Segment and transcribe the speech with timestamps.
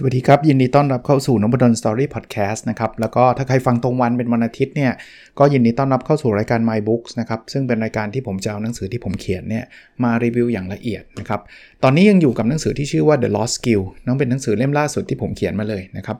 [0.00, 4.92] สวัสดีครับ ยินดีต้อนรับเข้าสู่นบดอนสตอรี่พอดแคสต์นะครับ แล้วก็ถ้าใครฟังตรงวันเป็นวันอาทิตย์เนี่ย
[5.38, 9.64] ก็ยินดีต้อนรับเข้าสู่รายการ My Books นะครับ ซึ่งเป็นรายการที่ผมจะเอาหนังสือที่ผมเขียนเนี่ย
[10.04, 11.40] มารีวิวอย่างละเอียดนะครับ
[11.82, 16.18] ตอนนี้ยังอยู่กับหนังสือที่ชื่อว่า The Lost Skill น้องเป็นหนังสือเล่มล่าสุดที่ผมเขียนมาเลยนะครับ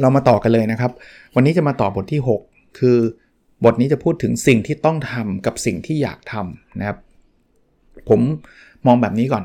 [0.00, 0.92] เรามาต่อกันเลยนะครับ
[1.34, 2.98] วันนี้จะมาต่อบทที่ 6 คือ
[3.64, 6.98] บทนี้จะพูดถึงสิ่งที่ต้องทำกับสิ่งที่อยากทำนะครับ
[8.08, 8.20] ผม
[8.86, 9.44] มองแบบนี้ก่อน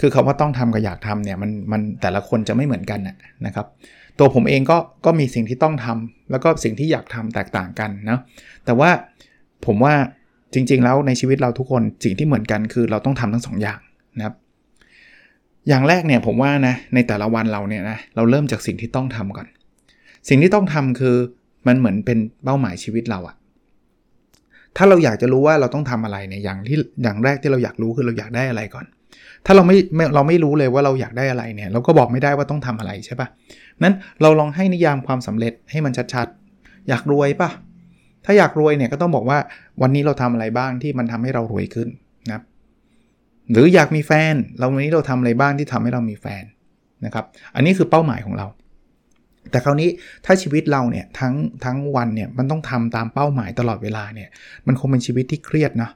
[0.00, 3.00] คือคาว่าต้องทำกับอยากทำเนี่ยมันมันแต่ละคนจะไม่เหมือนกัน
[3.46, 3.66] นะครับ
[4.18, 8.18] ตัวผมเองก็ก็มีสิ่งที่ต้องทำแล้วก็สิ่งที่อยากทำแตกต่างกันนะ
[8.64, 8.90] แต่ว่า
[9.66, 9.94] ผมว่า
[10.54, 13.80] จริง ๆ แล้วในชีวิตเราทุกคนสิ่งที่เหมือนกันคือเราต้องทำทั้ง2ออย่าง
[14.18, 14.34] นะครับ
[15.68, 19.46] อย่างแรกเนี่ยผมว่านะในแต่ละวันเราเนี่ยนะเราเริ่มจากสิ่งที่ต้องทำก่อน
[20.28, 21.16] สิ่งที่ต้องทำคือ
[21.66, 23.36] มันเหมือนเป็นเป้าหมายชีวิตเราอะ
[24.76, 28.86] ถ้าเราอยากจะรู้ว่าเราต้องทำอะไรเนี่ยอย่างที่อย่างแรกที่เราอยากรู้คือเราอยากได้อะไรก่อน
[29.46, 29.76] ถ้าเราไม่
[30.14, 33.28] เราไม่รู้เลยว่าเราอยากได้อะไรเนี่ยเราก็บอกไม่ได้ว่าต้องทำอะไรใช่ปะ
[33.82, 37.50] นั้นเราลองให้นิยามความสำเร็จให้มันชัดๆ อยากรวยปะ
[38.24, 39.38] ถ้าอยากรวยเนี่ยก็ต้องบอกว่า
[39.82, 41.88] วันนี้เราทำอะไรบ้างที่มันทำให้เรารวยขึ้น
[42.26, 42.42] นะครับ
[43.50, 46.44] หรืออยากมีแฟน เราวันนี้เราทำอะไรบ้างที่ทำให้เรามีแฟน
[47.04, 47.24] นะครับ
[47.54, 48.46] อันนี้คือเป้าหมายของเรา
[49.50, 49.88] แต่คราวนี้
[50.24, 54.28] ถ้าชีวิตเราเนี่ยทั้งทั้งวันเนี่ยมันต้องทำตามเป้าหมายตลอดเวลาเนี่ย
[54.66, 55.90] มันคงเป็นชีวิตที่เครียดนะ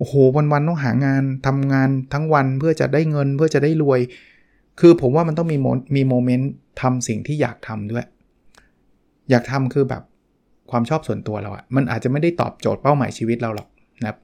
[0.00, 0.14] โอ้โห
[0.52, 4.00] วันๆต้องหางานทำงานทั้งวันเพื่อจะได้เงินเพื่อจะได้รวย
[4.80, 5.56] คือผมว่ามันต้องมี
[5.96, 8.04] มีโมเมนต์ทำสิ่งที่อยากทำด้วย
[9.30, 10.02] อยากทำคือแบบ
[10.70, 13.68] ความชอบส่วนตัวเราอะมันอาจจะไม่ได้ตอบโจทย์เป้าหมายชีวิตเราหรอก
[14.00, 14.18] นะครับ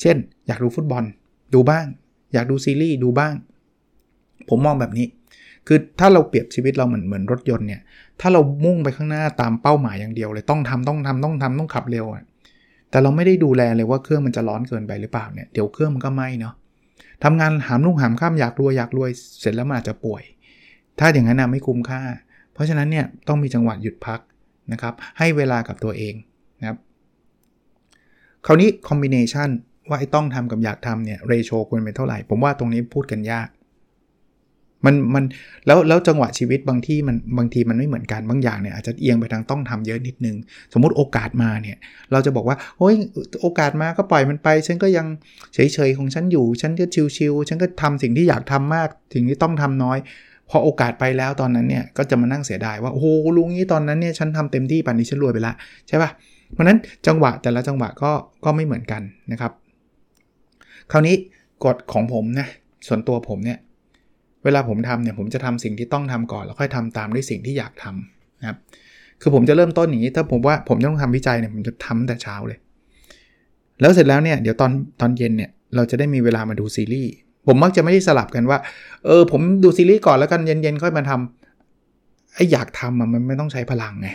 [0.00, 0.16] เช่น
[0.46, 1.04] อยากดูฟุตบอล
[1.54, 1.86] ดูบ้าง
[2.32, 3.34] อยากดูซีรีส์ดูบ้าง
[4.48, 5.06] ผมมองแบบนี้
[5.66, 7.80] คือถ้าเราเปรียบชีวิตเราเหมือนเหมือนรถยนต์เนี่ย
[8.20, 12.24] ถ้าเรามุ่งไปข้างหน้าตามเป้าหมายอย่างเดียวเลยต้องทำต้องทำต้องทำต้องขับเร็วอะ
[12.94, 16.54] แต่เราไม่ได้ดูแลเลยว่าเครื่องมันจะร้อนเกินไปหรือเปล่าเนี่ยเดี๋ยวเครื่องมันก็ไหม้เนาะ
[17.24, 19.10] ทำงานหามลุ่งหามข้ามอยากรวยอยากรวย
[19.40, 20.22] เสร็จแล้วมันอาจจะป่วย
[20.98, 22.02] ถ้าอย่างนั้นนะไม่คุ้มค่า
[22.52, 24.20] เพราะฉะนั้นเนี่ยต้องมีจังหวะหยุดพัก
[24.72, 26.14] นะครับให้เวลากับตัวเอง
[26.60, 26.78] นะครับ
[28.46, 29.48] คราวนี้คอมบิเนชัน
[29.88, 33.48] ว่าไอ้ต้องทำกับอยากทำเนี่ยเรโชควรเป็นเท่าไหร่ ผมว่าตรงนี้พูดกันยาก
[34.86, 35.24] มันมัน
[35.66, 40.36] แล้วแล้วจังหวะชีวิตบางที่มันบางทีมันไม่เหมือนกันบางอย่างเนี่ยอาจจะเอียงไปทางต้องทำเยอะนิดนึง
[40.72, 41.76] สมมุติโอกาสมาเนี่ย
[42.12, 42.94] เราจะบอกว่าโอ้ย
[43.42, 45.06] โอกาสมาก็ปล่อยมันไป ฉันก็ยัง
[45.54, 46.84] เฉยๆของฉันอยู่ ฉันก็
[47.16, 49.98] ชิวๆฉันก็ทำสิ่งที่อยากทำมากสิ่งที่ต้องทำน้อย
[50.50, 53.06] พอโอกาสไปแล้วตอนนั้นเนี่ยก็จะมานั่งเสียดายว่าโอ้โห
[53.36, 55.52] ลุงนี้ตอนนั้นเนี่ยฉันทำเต็มที่ป่านนี้ฉันรวยไปละ
[55.88, 56.10] ใช่ปะ่ะ
[56.52, 58.10] เพราะนั้นจังหวะแต่ละจังหวะก็
[58.44, 59.02] ก็ไม่เหมือนกัน
[59.32, 59.52] นะครับ
[60.92, 61.16] คราวนี้
[61.64, 62.48] กฎของผมนะ
[62.86, 63.58] ส่วนตัวผมเนี่ย
[64.44, 68.58] เวลาผมทำเนี่ยผมจะทำสิ่งที่ต้องทำก่อน แล้วค่อยทำตามด้วยสิ่งที่อยากทำนะครับ
[69.20, 72.58] คือผมจะเริ่มต้นอย่างนี้ ถ้าผมว่าผมต้องทำวิจัยเนี่ยผมจะทำตั้งแต่เช้าเลย
[73.80, 77.12] แล้วเสร็จแล้วเนี่ยเดี๋ยวตอนตอนเย็นเนี่ยเราจะได้มีเวลามาดูซีรีส์
[77.46, 78.58] ผมมักจะไม่ได้สลับกันว่า
[79.04, 84.08] เออผมดูซีรีส์ก่อนแล้วกันเย็นๆค่อยมาทำไอ้อยากทำมันไม่ต้องใช้พลังไง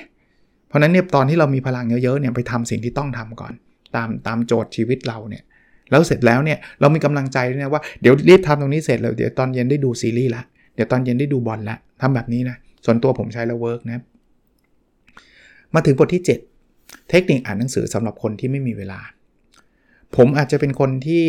[0.67, 3.53] เพราะนั้นเนี่ยตอนที่เรามีพลังเยอะๆเนี่ยไปทำสิ่งที่ต้องทำก่อน
[3.95, 5.43] ตามตามโจทย์ชีวิตเราเนี่ย
[5.89, 10.43] แล้วเสร็จแล้วเนี่ยเรามีกำลังใจด้วยนะว่าเดี๋ยวรีบทำตรงนี้เสร็จแล้วเดี๋ยวตอนเย็นได้ดูซีรีส์ละ
[10.75, 12.55] เดี๋ยวตอนเย็นได้ดูบอลละทำแบบนี้นะ
[12.85, 14.03] ส่วนตัวผมใช้แล้วเวิร์กนะ
[15.73, 18.99] มาถึงบทที่ 7 เทคนิคอ่านหนังสือสำหรับคนที่ไม่มีเวลา
[20.15, 21.23] ผมอาจจะเป็นคนที่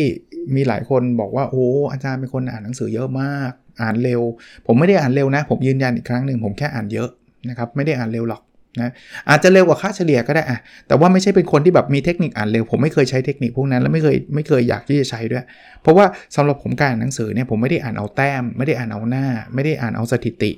[0.55, 3.51] มีหลายคนบอกว่าโอ้อาจารย์เป็นคนอ่านหนังสือเยอะมาก
[3.81, 4.21] อ่านเร็ว
[4.65, 7.09] ผมไม่ได้อ่านเร็วนะ ผมยืนยันอีกครั้งหนึ่งผมแค่อ่านเยอะ
[7.49, 8.41] นะครับไม่ได้อ่านเร็วหรอก
[8.79, 8.91] นะ
[9.29, 15.43] อาจจะเร็วกว่าค่าเฉลี่ยก็ได้อะแต่ว่าไม่ใช่เป็นคนที่แบบมีเทคนิคอ่านเร็ว ผมไม่เคยใช้เทคนิคพวกนั้นแล้วไม่เคยไม่เคยอยากที่จะใช้ด้วย
[15.81, 16.05] เพราะว่า
[16.35, 20.51] สำหรับผมการอ่านหนังสือเนี่ยผมไม่ได้อ่านเอาแต้ม ไม่ได้อ่านเอาหน้า ไม่ได้อ่านเอาสถิติ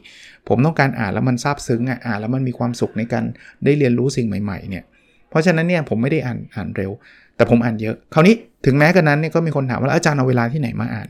[0.48, 3.24] ผมต้องการอ่านแล้วมันซาบซึ้งอะอ่านแล้วมันมีความสุขในการ
[3.66, 4.84] ได้เรียนรู้สิ่งใหม่ ๆเนี่ย
[5.30, 6.92] เพราะฉะนั้นเนี่ยผมไม่ได้อ่านอ่านเร็ว
[7.36, 8.36] แต่ผมอ่านเยอะคราวนี้
[8.66, 11.08] ถึงแม้กันนั้นเนี่ยก็มีคนถามว่าอาจารย์เอาเวลาที่ไหนมาอ่าน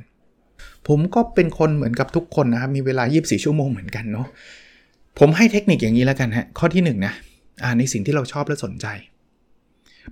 [0.87, 4.27] ผมก็เป็นคนเหมือนกับทุกคนนะครับมีเวลา 24 ชั่วโมงเหมือนกันเนาะ
[5.19, 7.13] ผมให้เทคนิคอย่างนี้แล้วกันฮะ ข้อที่1นนะ
[7.63, 8.87] อ่านในสิ่งที่เราชอบและสนใจ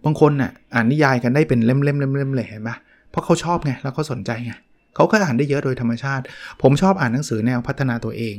[0.04, 2.70] บางคนน่ะอ่านนิยายกันได้เป็นเล่มๆเล่มๆเลยเห็นไหม
[3.10, 4.52] เพราะเขาชอบไงแล้วเขาสนใจไง
[4.96, 6.24] เขาก็อ่านได้เยอะโดยธรรมชาติ
[6.62, 8.36] ผมชอบอ่านหนังสือแนวพัฒนาตัวเอง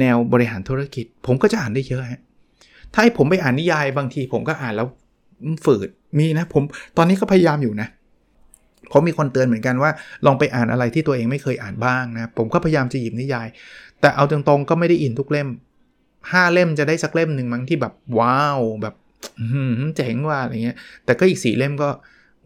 [0.00, 2.20] แนวบริหารธุรกิจ ผมก็จะอ่านได้เยอะฮะ
[2.92, 4.86] ถ้าให้ผมไปอ่านนิยายบางที ผมก็อ่านแล้ว
[5.64, 5.88] ฝืด
[6.18, 6.62] มีนะผม
[6.96, 7.88] ตอนนี้ก็พยายามอยู่นะ
[8.92, 9.90] ผมมีคนเตือนเหมือนกันว่า
[10.26, 13.46] ลองไปอ่านอะไรที่ตัวเองไม่เคยอ่านบ้างนะผมก็พยายามจะหยิบนิยาย
[14.00, 15.48] แต่เอาตรงๆก็ไม่ได้อินทุกเล่ม
[16.32, 18.94] ห้าเล่มจะได้สักเล่มหนึ่งมั้งที่แบบว้าวแบบ
[19.96, 21.88] เจ๋งว่าอะไรเงี้ย แต่ก็อีกสี่เล่มก็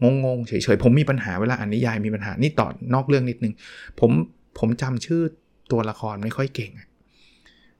[0.03, 3.53] งงๆเฉยๆ ผมมีปัญหาเวลาอ่านนิยายมีปัญหานี่ต่อนอกเรื่องนิดนึง
[3.99, 4.11] ผม
[4.59, 5.21] ผมจำชื่อ
[5.71, 6.71] ตัวละครไม่ค่อยเก่ง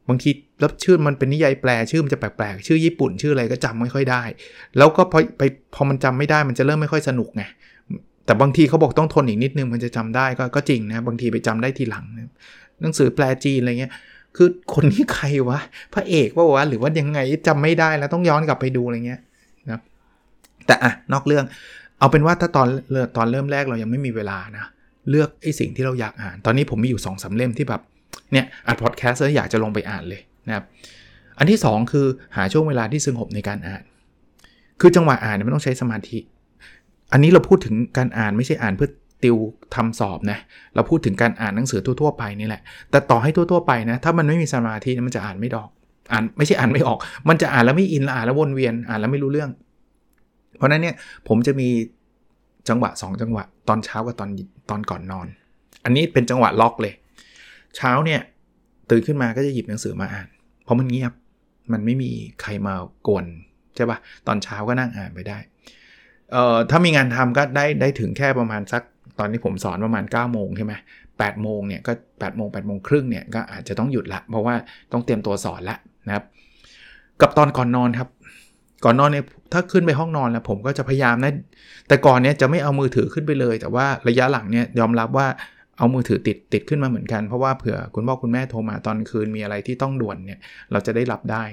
[0.07, 0.30] บางที
[0.60, 4.24] แล้วชื่อมันเป็นนิยายแปลชื่อมันจะแปลกๆ ชื่อญี่ปุ่นชื่ออะไรก็จำไม่ค่อยได้
[4.78, 5.44] แล้วก็พอไป
[5.75, 7.44] พอมันจำไม่ได้มันจะเริ่มไม่ค่อยสนุกไง
[8.25, 12.06] แต่บางทีเขาบอกต้องทนอีกนิดนึงมันจะจำได้ก็ก็จริงนะบางทีไปจำได้ทีหลัง
[12.81, 13.92] หนังสือแปลจีนอะไรเงี้ย
[14.38, 15.60] คือคนนี้ใครวะ
[15.94, 19.22] พระเอกว่าวะหรือว่ายังไงจำไม่ได้แล้วต้องย้อนกลับไปดูอะไรเงี้ย
[19.70, 19.81] นะ
[20.66, 21.46] แต่อะนอกเรื่อง
[22.00, 22.68] เอาเป็นว่าถ้าตอน
[23.18, 24.66] ตอนเริ่มแรกเรายังไม่มีเวลานะ
[25.10, 27.81] เลือกไอ้สิ่งที่เราอยากอ่าน ตอนนี้ผมมีอยู่2อสาเล่มที่แบบ
[28.34, 30.66] เนี่ยอัดพอดแคสต์แล้วอยากจะลงไปอ่านเลยนะครับ
[31.38, 32.06] อันที่ 2 คือ
[32.36, 33.84] หาช่วงเวลาที่สงบในการอ่าน
[34.81, 36.20] คือจังหวะอ่านเนี่ยไม่ต้องใช้สมาธิ
[37.12, 38.90] อันนี้เราพูดถึงการอ่านไม่ใช่อ่านเพื่อ
[39.24, 39.38] ติว
[39.75, 40.38] ทำสอบนะ
[40.75, 42.62] เราพูดถึงการอ่านหนังสือทั่วๆไปนี่แหละ
[42.92, 45.69] แต่ต่อให้ทั่วๆไปนะ ถ้ามันไม่มีสมาธิมันจะอ่านไม่ดอก
[46.12, 47.00] อ่านไม่ใช่อ่านไม่ออก
[47.30, 49.51] มันจะอ่านแล้วไม่อินอ่านแล้ววนเวียน อ่านแล้วไม่รู้เรื่อง
[50.57, 50.95] เพราะนั้นเนี่ย
[51.27, 51.69] ผมจะมี
[52.69, 54.30] จังหวะ 2 จังหวะ ตอนเช้ากับตอน
[54.69, 55.27] ตอนก่อนนอน
[55.83, 56.94] อันนี้เป็นจังหวะล็อกเลย
[57.77, 58.21] เช้าเนี่ย
[58.89, 60.27] ตื่นขึ้นมาก็จะหยิบหนังสือมาอ่าน
[60.63, 61.13] เพราะมันเงียบ
[61.71, 62.12] มันไม่มี
[62.42, 62.74] ใครมา
[63.07, 63.25] กวน
[63.75, 65.38] ใช่ปะตอนเช้าก็นั่งอ่านไปได้
[66.31, 68.83] เอ่อถ้ามีงานทำก็ได้ได้ถึงแค่ประมาณสัก
[69.19, 70.74] ตอนนี้ผมสอนประมาณ9ก้าโมงใช่ไหม
[71.19, 74.56] แปดโมงเนี่ยก็8ปดโมงแปดโมงครึ่งเนี่ยก็อาจจะต้องหยุดละ เพราะว่า
[74.92, 75.77] ต้องเตรียมตัวสอนละ
[76.07, 76.25] นะครับ
[77.21, 78.10] กับตอนก่อนนอนครับ
[78.86, 81.33] ก่อนนอนเนี่ยถ้าขึ้นไปห้องนอนแล้วผมก็จะพยายามนะ
[81.88, 85.27] แต่ก่อนเนี่ยจะไม่เอามือถือขึ้นไปเลย แต่ว่าระยะหลังเนี่ยยอมรับว่า
[85.77, 90.39] เอามือถือติดติดขึ้นมาเหมือนกัน เพราะว่าเผื่อคุณพ่อคุณแม่โทรมาตอนคืนมีอะไรที่ต้องด่วนเนี่ย
[90.71, 91.44] เราจะได้รับได้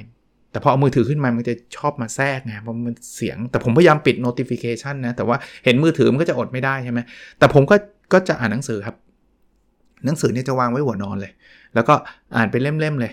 [0.57, 7.01] แต่พอเอามือถือขึ้นมามันจะชอบมาแทรกไงเพราะมันเสียง แต่ผมพยายามปิด notification นะ แต่ว่าเห็นมือถือมันก็จะอดไม่ได้ใช่ไหม
[7.39, 7.77] แต่ผมก็
[8.13, 8.97] ก็จะอ่านหนังสือครับ
[10.05, 11.33] หนังสือเนี่ยจะวางไว้หัวนอนเลย
[11.75, 11.95] แล้วก็
[12.37, 13.13] อ่านเป็นเล่มๆเลย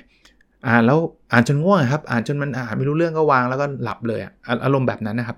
[0.67, 0.99] อ่านแล้ว
[1.31, 4.31] อ่านจนง่วงครับ อ่านจนมันอ่านไม่รู้เรื่องก็วางแล้วก็หลับเลยอะ
[4.65, 5.37] อารมณ์แบบนั้นนะครับ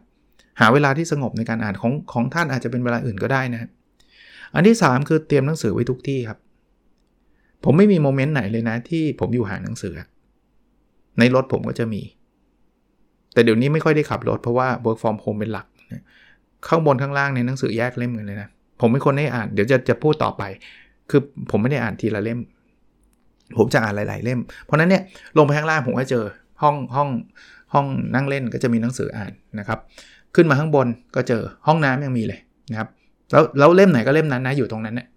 [0.59, 3.69] หาเวลาที่สงบในการอ่านของของท่านอาจจะเป็นเวลาอื่นก็ได้นะ
[4.53, 6.39] อันที่ 3 คือเตรียมหนังสือไว้ทุกที่ครับ
[7.63, 9.93] ผมไม่มีโมเมนต์ไหนเลยนะที่ผมอยู่ห่างหนังสือ
[11.19, 12.01] ในรถผมก็จะมี
[13.33, 15.67] แต่เดี๋ยวนี้ไม่ค่อยได้ขับรถเพราะว่า work from home เป็นหลัก
[16.67, 18.49] ข้างบนข้างล่างในหนังสือแยกเล่มกันเลยนะ
[18.81, 20.43] ผมไม่คนได้อ่าน เดี๋ยวจะจะพูดต่อไป
[21.09, 21.21] คือ
[21.51, 22.39] ผมไม่ได้อ่านทีละเล่ม
[23.57, 25.01] ผมจะอ่านหลาย ๆ เล่ม เพราะนั้นเนี่ย
[25.37, 26.23] ลงไปข้างล่างผมก็เจอ
[26.61, 27.09] ห้องห้อง
[27.73, 27.85] ห้อง
[28.15, 29.79] นั่งเล่นก็จะมีหนังสืออ่านนะครับ
[30.35, 32.39] ขึ้นมาข้างบนก็เจอห้องน้ำยังมีเลย
[32.71, 32.89] นะครับ
[33.31, 35.07] แล้วแล้วเล่มไหนก็เล่มนั้นนะอยู่ตรงนั้นเนี่ย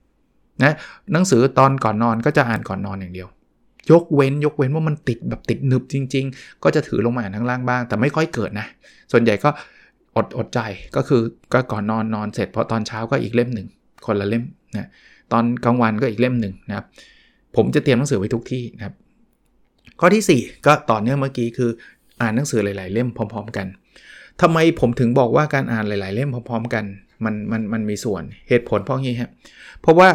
[0.62, 0.74] นะ
[1.12, 3.28] หนังสือตอนก่อนนอนก็จะอ่านก่อนนอนอย่างเดียว
[3.90, 8.66] ยกเว้นยกเว้นว่ามันติดแบบติดหนึบจริง ๆ ก็จะถือลงมาอ่านข้างล่างบ้าง แต่ไม่ค่อยเกิดนะ
[9.12, 9.50] ส่วนใหญ่ก็
[10.16, 10.60] อดอดใจ
[10.96, 13.66] ก็คือก็ก่อนนอนนอนเสร็จพอตอนเช้าก็อีกเล่มหนึ่ง
[14.06, 14.44] คนละเล่ม
[14.76, 14.88] นะ
[15.32, 16.86] ตอนกลางวันก็อีกเล่มหนึ่งนะครับ
[17.56, 18.94] ผมจะเตรียมหนังสือไว้ทุกที่นะครับ
[20.00, 21.70] ข้อที่ 4 ก็ต่อเนื่องเมื่อกี้คือ
[22.20, 23.66] อ่านหนังสือหลายๆ เล่มพร้อม ๆ กัน
[24.40, 26.84] ทำไมผมถึงบอกว่าการอ่านหลาย ๆ เล่มพร้อม ๆ กัน
[27.24, 29.30] มันมันมันมีส่วนเหตุผลเพราะงี้ครับ
[29.80, 30.08] เพราะว่า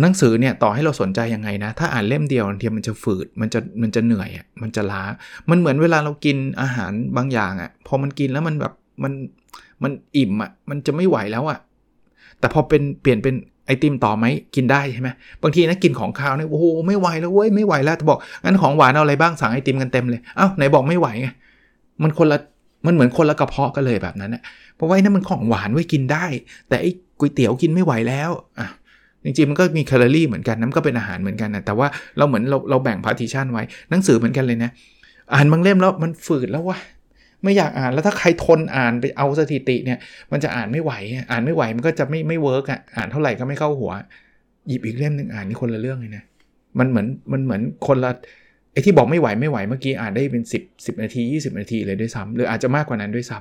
[0.00, 5.02] หนังสือเนี่ยต่อให้เราสนใจยังไงนะ ถ้าอ่านเล่มเดียวบางทีมันจะฝืดมันจะมันจะเหนื่อยอะมันจะล้า
[5.50, 8.72] มันเหมือนเวลาเรากินอาหารบางอย่างอะพอมันกินแล้วมันแบบ
[9.02, 9.12] มัน
[9.82, 11.58] มันอิ่มอะมันจะไม่ไหวแล้วอะ
[12.38, 13.34] แต่พอเป็นเปลี่ยนเป็น
[13.66, 15.08] ไอติมต่อไหมกินได้ใช่ไหม
[15.42, 21.28] บางทีนะกินของคาวเนี่ยโอ้โหไม่ไหวแล้วเว้ยไม่ไหวแล้วบอกงั้นของหวานเอาอะไรบ้างสั่งไอติมกันเต็มเลยอ้าวไหนบอกไม่ไหวไง
[22.02, 22.38] มันคนละ
[22.86, 24.42] มันเหมือนคนละกระเพาะกันเลยแบบนั้นนะ
[24.76, 26.24] เพราะว่านั่นมันของหวานไว้กินได้
[26.68, 28.68] แต่ไอ้ก๋วยเตี๋ยวกินไม่ไหวแล้วอะ
[29.24, 31.86] จริงๆมันก็มีแคลอรี่เหมือนกันนั่นก็เป็นอาหารเหมือนกันนะแต่ว่า
[32.18, 34.70] เราเหมือนเราเราแบ่ง partition ไว้หนังสือเหมือนกันเลยนะ
[35.34, 36.78] อ่านบางเล่มแล้วมันฝืดแล้ววะ
[37.42, 39.98] ไม่อยากอ่านแล้วถ้าใครทนอ่านไปเอาสถิติเนี่ย
[40.32, 40.92] มันจะอ่านไม่ไหว
[41.30, 43.92] อ่านไม่ไหวมันก็จะไม่ไม่ work อะอ่านเท่าไหร่ก็ไม่เข้าหัว
[44.68, 46.24] หยิบอีกเล่มหนึ่งอ่านนี่คนละเรื่องเลยนะ
[46.78, 48.10] มันเหมือนมันเหมือนคนละ
[48.72, 53.38] ไอ้ที่บอกไม่ไหวไม่ไหวเมื่อกี้อ่านได้เป็น 10 10 นาที 20 นาทีเลยด้วยซ้ำหรืออาจจะมากกว่านั้นด้วยซ้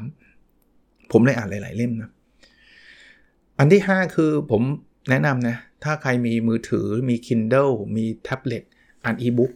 [0.54, 2.10] ำผมเลยอ่านหลาย ๆ เล่มนะ
[3.60, 4.62] อันที่ 5 คือผม
[5.10, 8.64] แนะนำนะ ถ้าใครมีมือถือมี Kindle มีแท็บเล็ต
[9.06, 9.52] อ่านอีบุ๊ก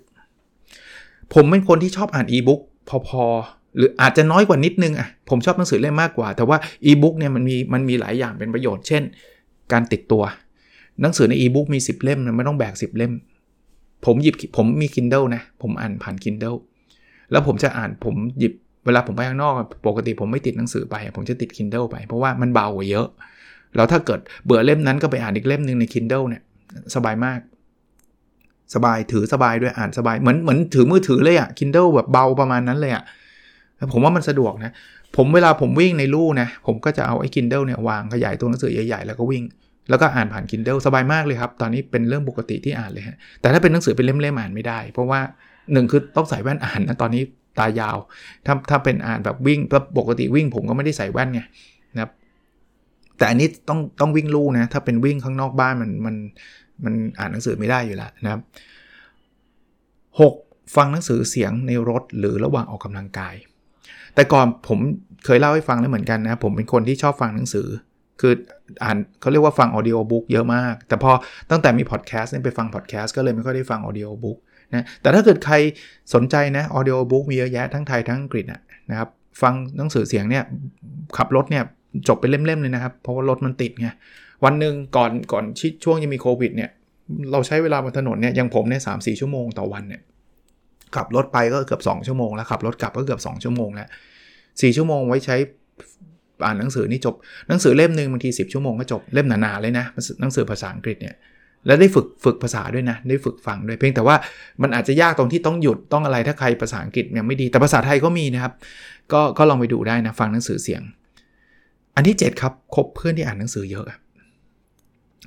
[1.33, 2.61] ผมเป็นคนที่ชอบอ่านอีบุ๊ก
[3.07, 9.03] พอๆ หรืออาจจะน้อยกว่านิดนึงอะผมชอบหนังสือเล่มมากกว่า แต่ว่าอีบุ๊กเนี่ยมันมีมันมีหลายอย่างเป็นประโยชน์ เช่น
[9.71, 10.23] การติดตัว
[11.01, 13.13] หนังสือในอีบุ๊กมี 10 เล่มนะไม่ต้องแบก 10 เล่ม
[14.05, 16.57] ผมหยิบผมมี Kindle นะ ผมอ่านผ่าน Kindle
[17.31, 18.53] แล้วผมจะอ่านผมหยิบ
[18.85, 19.53] เวลาผมไปข้างนอก
[19.87, 23.07] ปกติผมไม่ติดหนังสือไป ผมจะติด Kindle ไป เพราะว่ามันเบากว่าเยอะ
[23.75, 26.41] แล้วถ้าเกิดเบื่อเล่มนั้นก็ไปอ่านอีกเล่มหนึ่งใน Kindle เนี่ย
[26.95, 27.39] สบายมาก
[28.75, 33.03] สบายถือสบายด้วยอ่านสบายเหมือนเหมือนถือมือถือเลยอะ Kindle แบบเบาประมาณนั้นเลยอะ
[33.93, 34.71] ผมว่ามันสะดวกนะ
[35.17, 39.43] ผมเวลาผมวิ่งในลู่นะ ผมก็จะเอาไอ้ Kindle เนี่ยวางขยายตัวหนังสือใหญ่ๆ แล้วก็วิ่ง
[39.89, 45.19] แล้วก็อ่านผ่าน Kindle สบายมากเลยครับ ตอนนี้เป็นเรื่องปกติที่อ่านเลยฮะ แต่ถ้าเป็นหนังสือเป็นเล่มๆอ่านไม่ได้ เพราะว่า
[45.73, 47.23] หนึ่งคือต้องใส่แว่นอ่านนะตอนนี้
[47.59, 47.97] ตายาว
[48.45, 49.59] ถ้าถ้าเป็นอ่านแบบวิ่ง
[49.97, 51.41] ปกติวิ่งผมก็ไม่ได้ใส่แว่นไง
[51.93, 52.11] นะครับ
[53.17, 56.15] แต่อันนี้ต้องต้องวิ่งลู่นะ ถ้าเป็นวิ่งข้างนอกบ้านมันมัน
[56.85, 58.41] มันอ่านหนังสือไม่ได้อยู่แล้วนะครับ
[60.19, 60.33] หก
[60.75, 63.35] ฟังหนังสือเสียงในรถหรือระหว่างออกกำลังกาย
[64.15, 64.79] แต่ก่อนผม
[65.25, 67.67] เคยเล่าให้ฟังแล้วเหมือนกันนะ ผมเป็นคนที่ชอบฟังหนังสือ
[68.21, 68.33] คือ
[68.83, 71.11] อ่านเขาเรียกว่าฟัง audiobook เยอะมาก แต่พอ
[71.49, 74.37] ตั้งแต่มีพอดแคสต์ไปฟังพอดแคสต์ก็เลยไม่ค่อยได้ฟัง audiobook
[74.73, 75.55] นะแต่ถ้าเกิดใคร
[76.13, 78.45] สนใจนะ audiobook มีเยอะแยะทั้งไทยทั้งอังกฤษ
[78.89, 79.09] นะครับ
[79.41, 80.43] ฟังหนังสือเสียงเนี่ย
[81.17, 81.63] ขับรถเนี่ย
[82.07, 83.87] จบไปเล่มๆเลยนะครับ เพราะว่ารถมันติดไง
[84.45, 85.43] วันหนึ่งก่อนก่อน
[85.83, 86.69] ช่วงยังมีโควิดเนี่ย
[87.31, 90.01] เราใช้เวลาบนถนนเนี่ยอย่างผมเนี่ยสามสี่ชั่วโมงต่อวันเนี่ย
[90.95, 93.87] ขับรถไปก็เกือบ 2 ชั่วโมงแล้วขับรถกลับก็เกือบ 2 ชั่วโมงแล้ว
[94.61, 95.35] สี่ชั่วโมงไว้ใช้
[96.45, 97.15] อ่านหนังสือนี่จบ
[97.47, 99.85] หนังสือเล่มหนึ่งบางที10 ชั่วโมงก็จบเล่มหนาๆเลยนะ
[100.21, 101.15] หนังสือภาษาอังกฤษเนี่ย
[101.67, 104.15] แล้วได้ฝึกฝึกภาษาด้วยนะ ได้ฝึกฟังด้วยเพียงแต่ว่า
[104.61, 108.53] มันอาจจะยากตรงที่ต้องหยุดต้องอะไรถ้าใครภาษาอังกฤษยังไม่ดีแต่ภาษาไทยก็มีนะครับ
[109.13, 110.81] ก็ก็ลองไปดูได้นะฟังหนังสือเสียง
[111.95, 113.85] อันที่ 7 ครับคบเพื่อนที่อ่านหนังสือเยอะ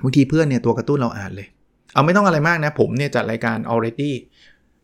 [0.03, 1.49] บางทีเพื่อนเนี่ยตัวกระตุ้นเราอ่านเลย
[1.95, 4.11] เอาไม่ต้องอะไรมากนะ ผมเนี่ยจัดรายการ already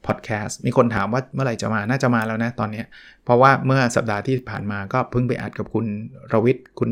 [0.07, 2.83] podcast มีคนถามว่าเมื่อไหร่จะมาน่าจะมาแล้วนะตอนนี้
[3.25, 5.87] เพราะว่าเมื่อสัปดาห์ที่ผ่านมาก็เพิ่งไปอัดกับคุณ
[6.33, 6.91] รวิทย์คุณ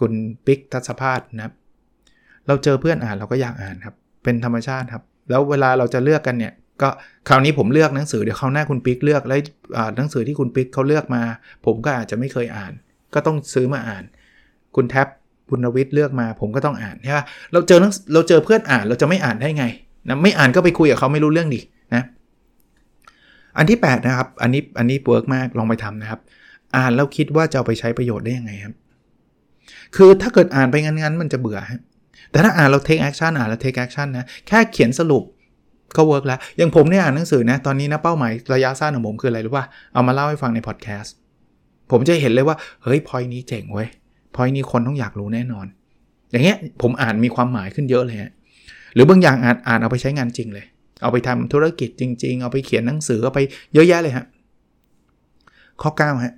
[0.00, 0.12] คุณ
[0.46, 1.54] ปิ๊กทัศภาสนะครับ
[2.46, 6.88] เราเจอเพื่อนอ่านเราก็อยากอ่านครับ เป็นธรรมชาติครับ แล้วเวลาเราจะเลือกกันเนี่ยก็
[7.28, 9.40] คราวนี้ผมเลือกหนังสือเดี๋ยวเขาวหน้าคุณปิ๊กเลือกแล้ว
[9.96, 11.22] หนังสือที่คุณปิ๊กเขาเลือกมา
[11.66, 12.72] ผมก็อาจจะไม่เคยอ่าน
[13.16, 14.04] ก็ต้องซื้อมาอ่าน
[14.76, 15.08] คุณแท็บ
[15.50, 17.20] คุณรวิทย์เลือกมาผมก็ต้องอ่านใช่ไหม
[17.52, 17.78] เราเจอ
[18.12, 19.64] เราเจอเพื่อนอ่านเราจะไม่อ่านได้ไง
[20.08, 21.60] นะไม่อ่านก็ไปคุยกับเขาไม่รู้เรื่องดิ
[21.94, 22.02] นะ
[23.56, 26.20] อันที่ 8 นะครับ อันนี้อันนี้เวิร์กมากลองไปทำนะครับ
[26.76, 28.74] อ่านแล้วคิดว่าจะเอาไปใช้ประโยชน์ได้ยังไงครับ
[29.96, 31.58] คือถ้าเกิดอ่านไปงั้นๆมันจะเบื่อ
[32.30, 35.24] แต่ถ้าอ่านเรา take action อ่านแล้ว take action นะแค่เขียนสรุป
[35.96, 41.14] ก็เวิร์กแล้วอย่างผมเนี่ยอ่านหนังสือนะตอนนี้นะเป้าหมายระยะสั้นของผมคืออะไรรู้ป่ะเอามาเล่าให้ฟังในพอดแคสต์
[41.90, 43.88] ผมจะเห็นเลยว่า เฮ้ยพอยนี้เจ๋งเว้ย
[44.34, 45.66] พอยนี้คนต้องอยากรู้แน่นอน
[46.30, 48.32] อย่างเงี้ยผมอ่านมีความหมายขึ้นเยอะเลยฮะ
[48.94, 50.66] หรือบางอย่างอ่านอ่านเอาไปใช้งานจริงเลย
[51.02, 53.40] เอาไปทำธุรกิจจริง ๆ เอาไปเขียนหนังสือเอาไป
[53.74, 54.26] เยอะแยะเลยฮะ
[55.82, 56.34] ข้อ9ฮะ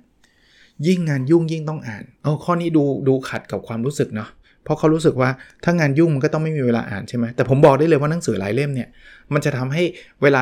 [0.87, 4.29] ยิ่งงานยุ่งยิ่งต้องอ่านเอาข้อนี้ดูดูขัดกับความรู้สึกเนาะ
[4.63, 5.29] เพราะเขารู้สึกว่า
[5.63, 8.87] ถ้างานยุ่งมันก็ต้องไม่มีเวลาอ่านใช่ไหมแต่ผมบอกได้เลยว่าหนังสือหลายเล่มเนี่ย
[9.33, 9.83] มันจะทำให้
[10.21, 10.41] เวลา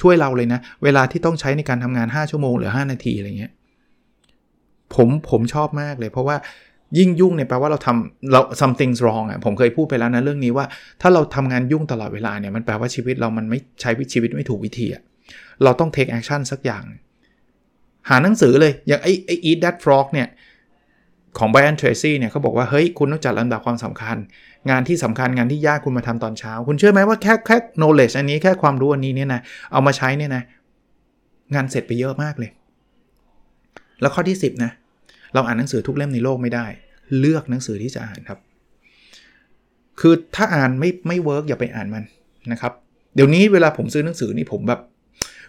[0.00, 3.52] ช่วยเราเลยนะ เวลาที่ต้องใช้ในการทำงาน 5 ชั่วโมงหรือ 5 นาทีอะไรเงี้ย
[4.94, 6.36] ผมผมชอบมากเลย เพราะว่า
[6.98, 10.66] ยิ่งยุ่งเนี่ยแปลว่าเราทำเรา something wrong อะผมเคยพูดไปแล้วนะเรื่องนี้ว่า
[11.00, 15.02] ถ้าเราทำงานยุ่งตลอดเวลาเนี่ยมันแปลว่าชีวิตเรามันไม่ใช้ชีวิตไม่ถูกวิธีอะ
[15.64, 16.82] เราต้อง take action สักอย่าง
[18.08, 20.28] หาหนังสือเลยอย่างไอ้ไอ้ eat that frog เนี่ย
[21.38, 24.16] ของ Brian Tracy เนี่ยเขาบอกว่า เฮ้ย คุณต้องจัดลำดับความสำคัญ
[24.70, 29.40] งานที่สำคัญงานที่ยากคุณมาทำตอนเช้า คุณเชื่อไหมว่าแค่แค่ knowledge อันนี้แค่ความรู้อันนี้เนี่ยนะ
[29.72, 30.42] เอามาใช้เนี่ยนะ
[31.54, 32.50] งานเสร็จไปเยอะมากเลย
[34.00, 34.72] แล้วข้อที่ 10 นะ
[35.34, 36.66] เราอ่านหนังสือทุกเล่มในโลกไม่ได้
[37.18, 38.38] เลือกหนังสือที่จะอ่านครับ
[40.00, 42.04] คือถ้าอ่านไม่ไม่ work อย่าไปอ่านมัน
[42.52, 42.72] นะครับ
[43.14, 44.80] เดี๋ยวนี้เวลาผมซื้อหนังสือนี่ผมแบบ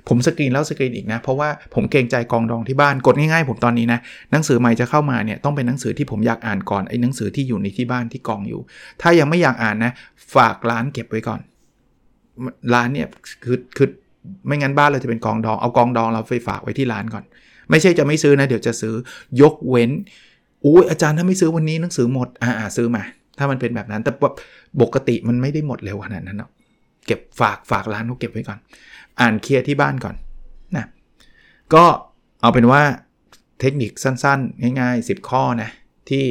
[0.09, 3.99] ผมสกรีนแล้วสกรีนอีกนะ เพราะว่าผมเกรงใจกองดองที่บ้านกดง่ายๆผมตอนนี้นะ
[4.31, 8.61] หนังสือใหม่จะเข้ามาเนี่ยต้องเป็นหนังสือที่ผมอยากอ่านก่อนไอ้หนังสือที่อยู่ในที่บ้านที่กองอยู่
[9.01, 9.91] ถ้ายังไม่อยากอ่านนะ
[10.35, 11.39] ฝากร้านเก็บไว้ก่อน
[12.73, 13.07] ร้านเนี่ย
[13.43, 13.87] คือคือ
[14.47, 17.23] ไม่งั้นบ้านเราจะเป็นกองดองเอากองดองเราไปฝากไว้ที่ร้านก่อน
[17.69, 18.93] ไม่ใช่จะไม่ซื้อนะ เดี๋ยวจะซื้อ
[19.41, 19.91] ยกเว้น
[20.65, 23.03] อุ้ยอาจารย์ถ้าไม่ซื้อวันนี้หนังสือหมดอ่าซื้อมา
[23.37, 24.11] ถ้ามันเป็นแบบนั้นแต่
[24.81, 26.51] ปกติมันไม่ได้หมดเร็วขนาดนั้นเนาะ
[27.05, 28.59] เก็บฝากฝากร้านเขาเก็บไว้ก่อน
[29.19, 30.15] อ่านเคลียร์ที่บ้านก่อน
[30.75, 30.85] นะ
[31.73, 31.85] ก็
[32.41, 32.81] เอาเป็นว่า
[33.59, 35.69] เทคนิคสั้นๆ ง่ายๆ 10 ข้อนะ
[36.09, 36.25] ที่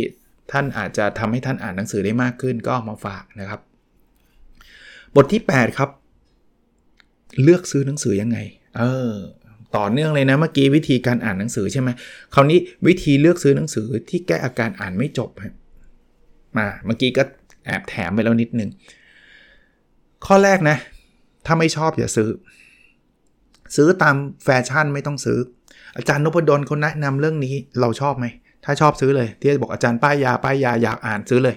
[0.52, 3.60] ท่านอาจจะทำให้ท่านอ่านหนังสือได้มากขึ้นก็มาฝากนะครับ
[5.16, 5.90] บทที่ 8 ครับ
[7.42, 8.38] เลือกซื้อหนังสือยังไง
[8.78, 9.12] เออ
[9.76, 11.88] ต่อเนื่องเลยนะเมื่อกี้วิธีการอ่านหนังสือใช่ไหม
[12.34, 15.30] คราวนี้วิธีเลือกซื้อหนังสือที่แก้อาการอ่านไม่จบ
[16.58, 17.22] มาเมื่อกี้ก็
[17.66, 18.70] แอบแถมไปแล้วนิดนึง
[20.26, 20.76] ข้อแรกนะ
[21.46, 22.28] ถ้าไม่ชอบอย่าซื้อ
[23.76, 25.38] ซื้อตามแฟชั่นไม่ต้องซื้อ
[25.96, 28.26] อาจารย์นพดลเขาแนะนำเรื่องนี้เราชอบไหม
[28.64, 31.56] ถ้าชอบซื้อเลย ที่บอกอาจารย์ป้ายยาป้ายยาอยากอ่านซื้อเลย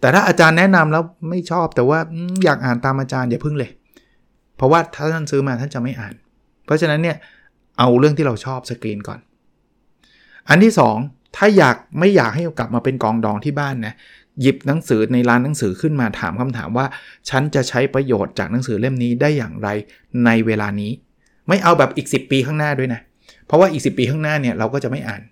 [0.00, 1.98] แต่ถ้าอาจารย์แนะนำแล้วไม่ชอบแต่ว่า
[2.44, 3.70] อยากอ่านตามอาจารย์อย่าพึ่งเลย
[4.56, 6.14] เพราะว่าถ้าท่านซื้อมาท่านจะไม่อ่าน
[6.64, 7.16] เพราะฉะนั้นเนี่ย
[7.78, 9.20] เอาเรื่องที่เราชอบสกรีนก่อน
[10.48, 10.72] อันที่
[11.04, 13.94] 2 ถ้าอยากไม่อยากให้กลับมาเป็นกองดองที่บ้านนะ
[14.40, 16.86] หยิบหนังสือในร้านหนังสือขึ้นมาถามคำถามว่า
[17.28, 19.68] ฉันจะใช้ประโยชน์จากหนังสือเล่มนี้ได้อย่างไร
[20.24, 20.90] ในเวลานี้
[21.48, 23.00] ไม่เอาแบบอีก 10 ปีข้างหน้าด้วยนะ
[23.46, 25.22] เพราะว่าอีก 10 ปีข้างหน้าเนี่ยเราก็จะไม่อ่าน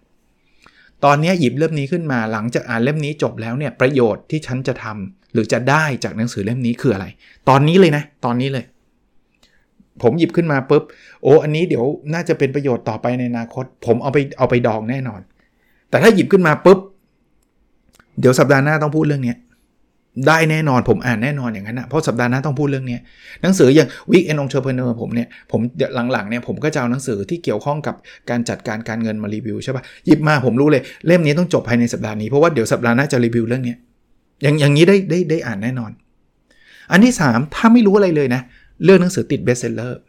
[1.05, 7.07] ตอนนี้หยิบเล่มนี้ขึ้นมาหลังจากอ่านเล่มนี้จบแล้วเนี่ยประโยชน์ที่ฉันจะทำหรือจะได้จากหนังสือเล่มนี้คืออะไร
[7.49, 8.65] ตอนนี้เลยนะ ตอนนี้เลย
[10.03, 10.83] ผมหยิบขึ้นมาปุ๊บ
[11.23, 11.85] โอ้อันนี้เดี๋ยว
[12.15, 15.21] น่าจะเป็นประโยชน์ต่อไปในอนาคต ผมเอาไปเอาไปดองแน่นอน
[15.91, 16.79] แต่ถ้าหยิบขึ้นมาปุ๊บ
[18.21, 19.37] เดี๋ยวสัปดาห์หน้าต้องพูดเรื่องนี้
[20.29, 22.99] ได้แน่นอนผมอ่านแน่นอนอย่างนั้นนะเพราะสัปดาห์หน้าต้องพูดเรื่องนี้
[23.43, 25.61] หนังสืออย่าง Weekend Entrepreneur ผมเนี่ยผม
[26.13, 27.95] หลังๆเนี่ยผมก็จะเอาหนังสือที่เกี่ยวข้องกับ
[28.31, 33.75] การจัดการการเงินมารีวิวใช่ปะ่ะหยิบมาผมรู้เลยเล่มนี้ต้องจบภายในสัปดาห์นี้เพราะว่าเดี๋ยวสัปดาห์หน้าจะรีวิวเรื่องนี้
[34.43, 35.91] อย่างอย่างนี้ได้ได้ได้อ่านแน่นอน
[36.91, 38.43] อันที่ 3 ถ้าไม่รู้อะไรเลยนะ
[38.85, 40.01] เรื่องหนังสือติด bestseller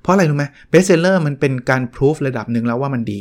[0.00, 3.20] เพราะอะไรรู้ไหม bestseller มันเป็นการพิสูจน์ระดับหนึ่งแล้วว่ามันดี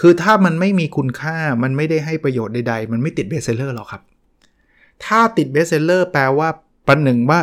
[0.00, 4.02] คือถ้ามันไม่มีคุณค่ามันไม่ได้ให้ประโยชน์ใดๆ มันไม่ติด bestseller หรอกครับ
[5.04, 6.48] ถ้าติด bestseller แปลว่า
[6.86, 7.38] ขั้นหนึ่งว่า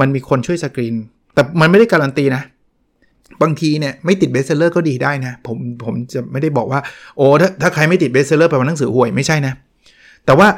[0.00, 0.94] มันมีคนช่วยสกรีน
[1.34, 2.42] แต่มันไม่ได้การันตีนะ
[3.42, 6.80] บางทีเนี่ยไม่ติด bestseller ก็ดีได้นะ ผมผมจะไม่ได้บอกว่า
[7.16, 9.52] โอ้ถ้าถ้าใครไม่ติด bestseller แปลว่าหนังสือห่วยไม่ใช่นะ
[10.26, 10.48] แต่ว่า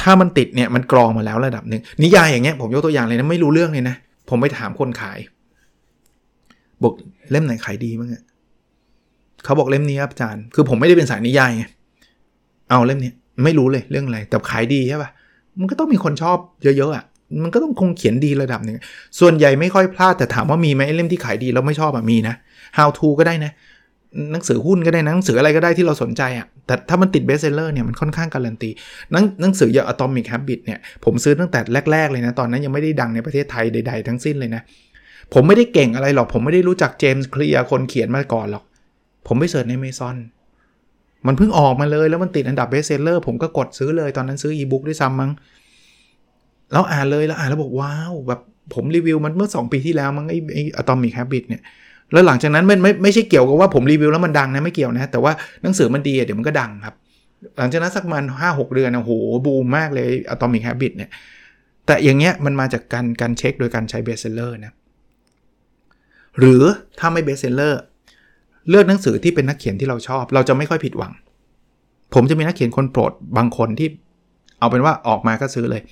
[0.00, 3.96] ถ้ามันติดเนี่ยมันกรองมาแล้วระดับหนึ่งนิยายอย่างเงี้ยผมยกตัวอย่างเลยนะไม่รู้เรื่องเลยนะ
[4.28, 5.18] ผมไปถามคนขาย
[6.82, 6.94] บอก
[7.30, 8.08] เล่มไหนขายดีมั้ง
[9.44, 11.64] เขาบอกเล่มนี้ครับอาจารย์คือผมไม่ได้เป็นสายนิยายไง
[12.70, 13.12] เอาเล่มนี้
[13.44, 15.10] ไม่รู้เลยเรื่องอะไร แต่ขายดีใช่ปะ
[15.60, 17.04] มันก็ต้องมีคนชอบเยอะๆอะ
[17.42, 18.76] มันก็ต้องคงเขียนดีระดับหนึ่ง
[19.20, 22.34] ส่วนใหญ่ไม่ค่อยพลาดแต่ถามว่ามีไหมเล่มที่ขายดีแล้วไม่ชอบอะมีนะ
[22.76, 23.52] how to ก็ได้นะ
[24.32, 28.70] หนังสือหุ้นก็ได้นะหนังสืออะไรก็ได้ที่เราสนใจอะแต่ถ้ามันติด bestseller เนี่ยมันค่อนข้างการันตี
[29.12, 31.60] หนังหนังสืออย่าง Atomic Habit เนี่ยผมซื้อตั้งแต่
[31.92, 34.62] แรก ๆ เลยนะ ตอนนั้นยังไม่ได้ดังในประเทศไทยใด ๆ ทั้งสิ้นเลยนะ
[35.34, 38.64] ผมไม่ได้เก่งอะไรหรอก ผมไม่ได้รู้จัก James Clear คนเขียนมาก่อนหรอก
[39.26, 40.16] ผมไป search ในเมซอน
[41.26, 45.30] มันเพิ่งออกมาเลยแล้วมันติดอันดับ bestseller ผมก็กดซื้อเลยตอนนั้นซื้ออีบุ๊กด้วยซ้ำมั้ง
[46.72, 48.40] แล้วอ่านเลยแล้วอ่านแล้วบอกว้าวแบบ
[48.74, 51.62] ผมรีวิวมันเมื่อ 2 ปีที่แล้วมั้งไอ้ไอ้ Atomic Habit เนี่ย
[52.12, 56.94] แล้วหลังจากนั้นมันไม่ไม่ใช่เกี่ยวกับว่าผมรีวิวแล้วมันดังนะไม่เกี่ยวนะ แต่ว่าหนังสือมันดีเดี๋ยวมันก็ดังครับ
[57.58, 59.12] หลังจากนั้นสักมันห้าหกเดือนโอ้โห
[59.46, 61.10] บูมมากเลย Atomic Habit เนี่ย
[61.86, 64.72] แต่อย่างเงี้ยมันมาจากการการเช็คโดยการใช้ bestseller นะ
[66.38, 66.62] หรือ
[66.98, 67.80] ถ้าไม่ bestseller
[68.68, 71.12] เลือกหนังสือที่เป็นนักเขียนที่เราชอบ เราจะไม่ค่อยผิดหวัง
[72.14, 73.88] ผมจะมีนักเขียนคนโปรดบางคนที่
[74.58, 75.82] เอาเป็นว่าออกมาก็ซื้อเลย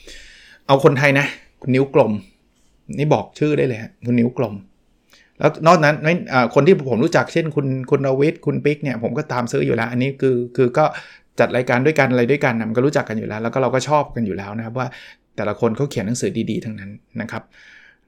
[0.66, 1.26] เอาคนไทยนะ
[1.62, 2.12] คุณนิ้วกลม
[2.98, 4.54] นี่บอกชื่อได้เลยฮะคุณนิ้วกลม
[5.40, 5.94] แล้วนอกนั้น
[6.54, 10.84] คนที่ผมรู้จักเช่นคุณคุณรวิทย์คุณปิ๊กเนี่ยผมก็ตามซื้ออยู่แล้ว อันนี้คือคือก็
[11.38, 14.86] จัดรายการด้วยกันอะไรด้วยกันมันก็รู้จักกันอยู่แล้ว แล้วก็เราก็ชอบกันอยู่แล้วนะครับว่า
[15.36, 17.42] แต่ละคนเขาเขียนหนังสือดีๆ ทั้งนั้นนะครับ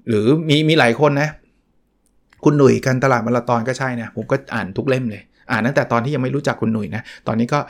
[0.09, 1.29] หรือมีมีหลายคนนะ
[2.45, 7.61] คุณหนุ่ยกันตลาดมาราตอนก็ใช่นะผมก็อ่านทุกเล่มเลย อ่านตั้งแต่ตอนที่ยังไม่รู้จักคุณหนุ่ยนะตอนนี้ก็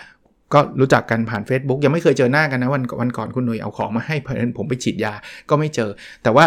[0.54, 5.12] ก็รู้จักกันผ่าน Facebook ยังไม่เคยเจอหน้ากันนะวันวันก่อนคุณหนุ่ยเอาของมาให้เพื่อนผมไปฉีดยา
[5.50, 5.90] ก็ไม่เจอ
[6.22, 6.44] แต่ว่า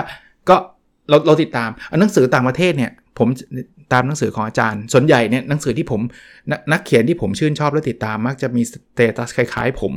[0.49, 0.55] ก็
[1.09, 3.27] เราเราติดตามหนังสือต่างประเทศเนี่ย ผม
[3.93, 6.01] ตามหนังสือของอาจารย์ ส่วนใหญ่เนี่ยหนังสือที่ผม
[6.71, 9.93] นักเขียนที่ผมชื่นชอบและติดตามมักจะมี status คล้ายๆ ผม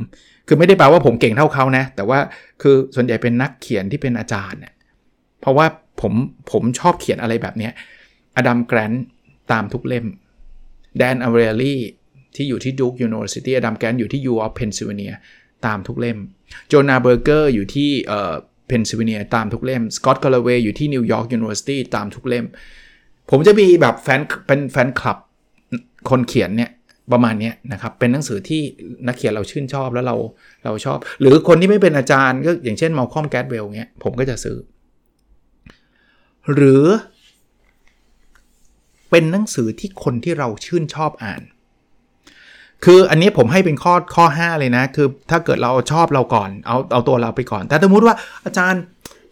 [0.46, 2.18] คือไม่ได้แปลว่าผมเก่งเท่าเขานะ แต่ว่า
[2.62, 4.74] คือส่วนใหญ่เป็นนักเขียนที่เป็นอาจารย์เนี่ย
[5.40, 5.66] เพราะว่า
[6.00, 6.12] ผม
[6.52, 7.70] ผมชอบเขียนอะไรแบบนี้
[8.36, 8.92] Adam Grant
[9.52, 10.06] ตามทุกเล่ม
[10.98, 11.80] Dan Ariely
[12.36, 15.14] ที่อยู่ที่ Duke University Adam Grant อยู่ที่ U of Pennsylvania
[15.66, 16.18] ตามทุกเล่ม
[16.68, 18.34] Jonah Berger อยู่ที่เอ่อ
[18.68, 22.46] Pennsylvania ตามทุกเล่ม Scott Galloway อยู่ที่ New York University ตามทุกเล่ม
[23.30, 25.18] ผมจะมีแบบแฟนเป็นแฟนคลับ
[26.10, 26.70] คนเขียนเนี่ย
[27.12, 28.62] ประมาณนี้นะครับ เป็นหนังสือที่
[29.06, 30.16] นักเขียนเราชื่นชอบแล้วเรา
[30.64, 34.56] เราชอบ หรือคนที่ไม่เป็นอาจารย์ก็อย่างเช่น Malcolm Gladwell เงี้ยผมก็จะซื้อ
[36.54, 36.84] หรือ
[39.10, 41.42] เป็นหนังสือที่คนที่เราชื่นชอบอ่าน
[42.84, 48.14] คืออันนี้ผมให้เป็นข้อข้อ 5 เลยนะ คือถ้าเกิดเราชอบเราก่อน เอาเอาตัวเราไปก่อน แต่สมมติว่า
[48.44, 48.82] อาจารย์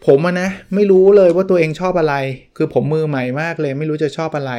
[0.05, 2.15] ผมนะไม่รู้เลยว่าตัวเองชอบอะไร
[2.57, 4.53] คือผมมือใหม่มากเลย ไม่รู้จะชอบอะไร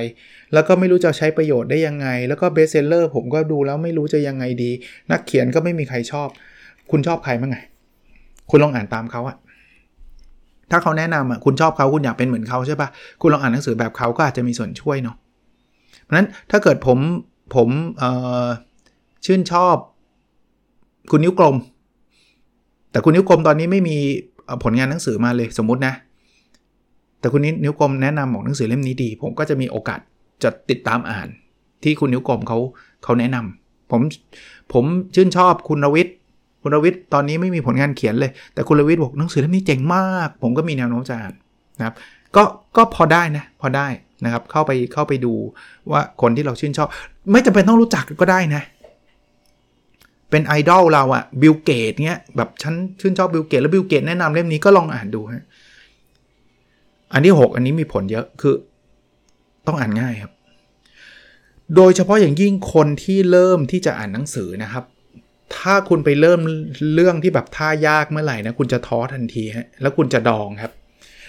[0.53, 4.70] แล้วก็ไม่รู้จะใช้ประโยชน์ได้ยังไง แล้วก็เบสเซลเลอร์ผมก็ดูแล้วไม่รู้จะยังไงดี
[5.11, 6.29] นักเขียนก็ไม่มีใครชอบ
[6.90, 7.59] คุณชอบใครมั้งไง
[8.51, 9.37] คุณลองอ่านตามเขาอะ
[10.70, 12.88] ถ้าเขาแนะนำอะคุณชอบเขาคุณอยากเป็นเหมือนเขาใช่ปะ
[13.20, 15.16] คุณลองอ่านหนังสือแบบเขาก็อาจจะมีส่วนช่วยเนาะ
[16.03, 16.98] เพราะนั้นถ้าเกิดผม
[17.55, 18.11] ผมเอ่
[18.44, 18.46] อ
[19.24, 19.77] ชื่นชอบ
[21.11, 21.57] คุณนิ้วกลม
[22.90, 23.98] แต่คุณนิ้วกลมตอนนี้ไม่มี
[24.65, 25.95] ผลงานหนังสือมาเลยสมมตินะ
[27.21, 30.01] แต่คุณนิ้วกลมแนะนำบอกหนังสือเล่มนี้ดี ผมก็จะมีโอกาส
[30.43, 31.29] จะติดตามอ่าน
[31.83, 32.59] ที่คุณนิ้วกลมเขา
[33.05, 34.01] เขาแนะนำผม
[34.73, 34.85] ผม
[35.15, 36.15] ชื่นชอบคุณรวิทย์
[36.63, 41.35] คุณรวิทย์ตอนนี้ไม่มีผลงานเขียนเลย แต่คุณรวิทย์บอกหนังสือเล่มนี้เจ๋งมาก ผมก็มีแนวโน้มจะอ่าน
[41.79, 41.95] นะครับ
[42.37, 42.43] ก็
[42.77, 43.87] ก็พอได้นะพอได้
[44.25, 45.33] นะครับเข้าไปเข้าไปดู
[45.91, 46.89] ว่าคนที่เราชื่นชอบ
[47.33, 48.63] ไม่จำเป็นต้องรู้จักก็ได้นะ
[50.31, 55.45] เป็นไอดอลเราอะ Bill Gates เนี้ยแบบฉันชื่นชอบ Bill Gates แล้ว Bill Gates แนะนำเล่มนี้ก็ลองอ่านดูฮะ
[57.12, 58.55] อันที่ 6 อันนี้มีผลเยอะคือ
[59.67, 60.33] ต้องอ่านง่ายครับ
[61.77, 64.85] โดยเฉพาะอย่างยิ่งคนที่เริ่มที่จะอ่านหนังสือนะครับ
[65.57, 66.41] ถ้าคุณไปเริ่ม
[66.95, 70.73] เรื่องที่แบบท่ายากเมื่อไหร่นะคุณจะท้อทันทีฮะแล้วคุณจะดองครับ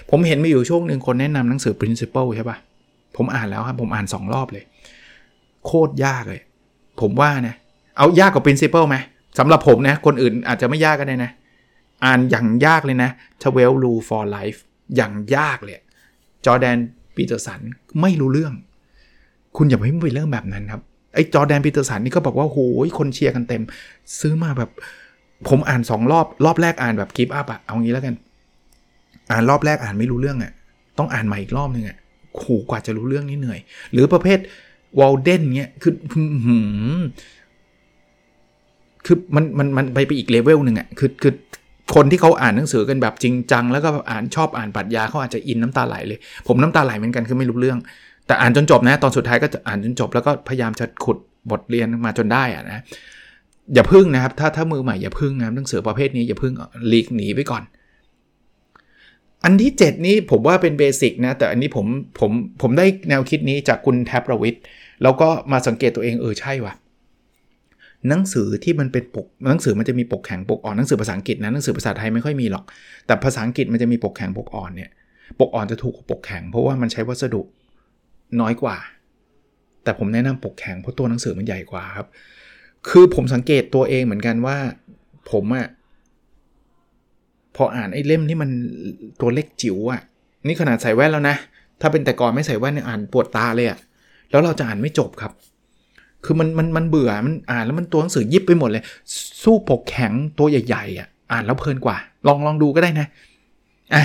[0.09, 2.57] ผมเห็นมีอยู่ช่วงหนึ่งคนแนะนำหนังสือ principle ใช่ปะ
[3.17, 4.63] ผมอ่านแล้วครับผมอ่านสองรอบเลย
[5.65, 6.41] โคตรยากเลย
[7.01, 7.55] ผมว่านะ
[7.99, 8.97] เอายากกว่า principle ไหม
[9.39, 11.31] สำหรับผมนะ คนอื่นอาจจะไม่ยากก็ได้นะ
[12.05, 13.09] อ่านอย่างยากเลยนะ
[13.43, 14.59] 12 Rule for Life
[14.95, 15.75] อย่างยากเลย
[16.45, 16.77] จอแดน
[17.15, 17.61] ปีเตอร์สัน
[18.01, 18.53] ไม่รู้เรื่อง
[19.57, 20.81] คุณอย่าไปไปเรื่องแบบนั้นครับ
[21.13, 23.63] ไอ้ Jordan Peterson นี่ก็บอกว่าโหยคนเชียร์กันเต็ม
[24.19, 24.69] ซื้อมาแบบ
[25.49, 28.15] ผมอ่านสองรอบ รอบแรกอ่านแบบ give up อะเอางี้แล้วกัน
[29.31, 30.51] อ่านรอบแรกอ่านไม่รู้เรื่องอะ
[30.97, 31.97] ต้องอ่านใหม่อีกรอบนึงอะ
[32.31, 33.59] โหกว่าจะรู้เรื่องนี่เหนื่อย
[33.91, 34.39] หรือประเภท
[34.99, 35.93] Walden เนี้ยคือ
[39.05, 41.33] คือมันมันมันไปไปอีกเลเวลหนึ่งอะคือคือ
[41.95, 47.79] คนที่เขาอ่านหนังสือกันแบบจริงจัง แล้วก็อ่านชอบอ่านปรัชญาเขาอาจจะอินน้ำตาไหลเลย ผมน้ำตาไหลเหมือนกันคือไม่รู้เรื่อง
[48.27, 51.17] แต่อ่านจนจบนะ ตอนสุดท้ายก็จะอ่านจนจบ แล้วก็พยายามจะขุด
[51.51, 52.83] บทเรียนมาจนได้อะนะ
[53.73, 56.53] อย่าพึ่งนะครับ ถ้าถ้ามือใหม่อย่าพึ่งนะหนังสือประเภทนี้อย่าพึ่ง
[56.87, 57.63] หลีกหนีไปก่อน
[59.43, 61.85] อันที่ 7 นี้ผมว่าเป็นเบสิกนะ แต่อันนี้ผม
[62.19, 62.31] ผม
[62.61, 64.61] ผมได้แนวคิดนี้จากคุณแท็บประวิทย์
[65.03, 66.73] แล้วก็มาสังเกตตัวเองเออใช่ว่ะ
[68.07, 72.63] หนังสือที่มันเป็นปกหนังสือมันจะมีปกแข็งปกอ่อนหนังสือภาษาอังกฤษนะหนังสือภาษาไทยไม่ค่อยมีหรอก
[73.05, 74.89] แต่ภาษาอังกฤษมันจะมีปกแข็งปกอ่อนเนี่ย
[75.39, 77.41] ปกอ่อนจะถูกกว่าปกแข็งเพราะว่ามันใช้วัสดุ
[78.41, 78.77] น้อยกว่า
[79.83, 82.07] แต่ผมแนะนำปกแข็งเพราะตัวหนังสือมันใหญ่กว่าครับ
[82.89, 84.57] คือผมสังเกตตัวเองเหมือนกันว่า
[85.31, 85.67] ผมอะ
[87.55, 88.49] พออ่านไอ้เล่มที่มัน
[89.21, 90.01] ตัวเล็กจิ๋วอะ
[90.47, 91.35] นี่ขนาดใส่แว่นแล้วนะ
[91.81, 93.79] ถ้าเป็นแต่ก่อนไม่ใส่แว่นเนี่ยอ่านปวดตาเลยอะ
[94.31, 95.31] แล้วเราจะอ่านไม่จบครับ
[96.25, 98.83] คือมันมันมันเบื่อมันอ่านแล้วมันตัวหนังสือยิบไปหมดเลย
[99.43, 103.07] สู้ปกแข็งตัวใหญ่ๆอะอ่านแล้วเพลินกว่า ลองลองดูก็ได้นะ
[103.93, 104.03] อะ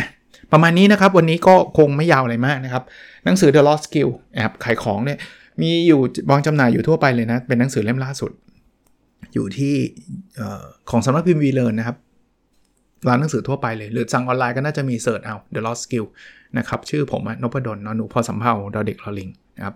[0.52, 2.82] ประมาณนี้นะครับ วันนี้ก็คงไม่ยาวอะไรมากนะครับ
[3.24, 5.18] หนังสือ The Lost Skill แอบขายของเนี่ย
[5.60, 6.00] มีอยู่
[6.30, 8.30] วางจำหน่ายอยู่ทั่วไปเลยนะ เป็นหนังสือเล่มล่าสุด
[9.34, 9.74] อยู่ที่
[10.90, 11.96] ของสำนักพิมพ์วีเลนนะครับ
[13.08, 16.06] ร้านหนังสือทั่วไปเลย หรือสั่งออนไลน์ก็น่าจะมี search เอา The Lost Skill
[16.58, 19.74] นะครับ ชื่อผมนพดลนหนูพอสำเภาดอเด็กลอลิงนะครับ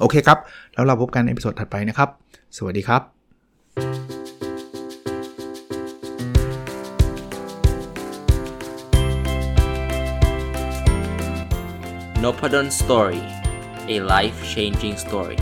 [0.00, 0.38] โอเคครับ
[0.74, 2.08] แล้วเราพบกันในอพิโซดถัดไปนะครับ
[2.56, 3.02] สวัสดีครับ
[12.24, 13.22] n o p a d o n Story
[13.94, 15.38] a life changing story